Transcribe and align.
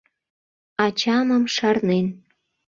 Ачамым 0.85 1.43
шарнен 1.55 2.07